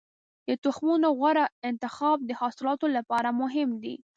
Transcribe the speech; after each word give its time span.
د 0.47 0.49
تخمونو 0.63 1.07
غوره 1.19 1.45
انتخاب 1.69 2.17
د 2.25 2.31
حاصلاتو 2.39 2.85
لپاره 2.97 3.29
مهم 3.41 3.69
دی. 3.83 3.95